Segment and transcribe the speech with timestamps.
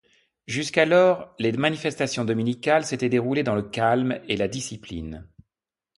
[0.47, 5.29] Jusqu'alors, les manifestations dominicales s'étaient déroulées dans le calme et la discipline.